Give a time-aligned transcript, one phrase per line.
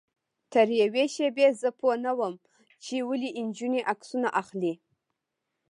[0.53, 2.33] تر یوې شېبې زه پوی نه وم
[2.83, 4.73] چې ولې نجونې عکسونه اخلي.